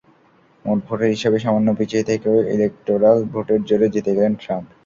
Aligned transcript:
মোট 0.65 0.79
ভোটের 0.87 1.09
হিসাবে 1.15 1.37
সামান্য 1.39 1.69
পিছিয়ে 1.79 2.07
থেকেও 2.09 2.35
ইলেকটোরাল 2.53 3.17
ভোটের 3.31 3.59
জোরে 3.67 3.87
জিতে 3.93 4.11
গেলেন 4.17 4.33
ট্রাম্প। 4.41 4.67